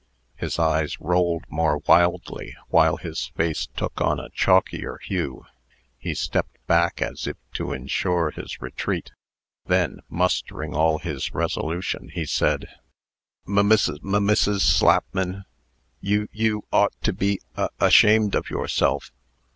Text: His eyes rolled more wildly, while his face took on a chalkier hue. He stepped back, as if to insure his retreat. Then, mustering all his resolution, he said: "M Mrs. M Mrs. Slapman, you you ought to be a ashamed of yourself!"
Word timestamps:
His 0.35 0.57
eyes 0.57 0.99
rolled 0.99 1.43
more 1.47 1.77
wildly, 1.87 2.55
while 2.69 2.97
his 2.97 3.27
face 3.37 3.67
took 3.75 4.01
on 4.01 4.19
a 4.19 4.31
chalkier 4.31 4.97
hue. 5.03 5.45
He 5.99 6.15
stepped 6.15 6.57
back, 6.65 7.03
as 7.03 7.27
if 7.27 7.37
to 7.53 7.71
insure 7.71 8.31
his 8.31 8.59
retreat. 8.59 9.11
Then, 9.67 9.99
mustering 10.09 10.73
all 10.75 10.97
his 10.97 11.35
resolution, 11.35 12.09
he 12.09 12.25
said: 12.25 12.65
"M 13.47 13.53
Mrs. 13.57 13.97
M 13.97 14.25
Mrs. 14.25 14.61
Slapman, 14.61 15.43
you 15.99 16.27
you 16.31 16.63
ought 16.71 16.99
to 17.03 17.13
be 17.13 17.39
a 17.55 17.69
ashamed 17.79 18.33
of 18.33 18.49
yourself!" 18.49 19.11